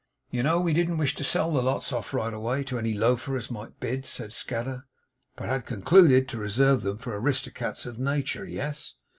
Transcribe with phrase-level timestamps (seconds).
[0.31, 3.37] 'You know we didn't wish to sell the lots off right away to any loafer
[3.37, 4.87] as might bid,' said Scadder;
[5.35, 8.45] 'but had con cluded to reserve 'em for Aristocrats of Natur'.
[8.45, 8.95] Yes!